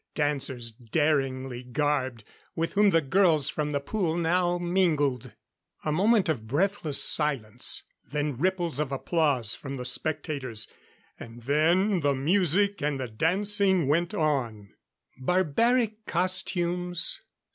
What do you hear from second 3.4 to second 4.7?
from the pool now